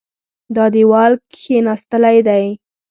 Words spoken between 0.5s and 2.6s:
دا دېوال کېناستلی دی.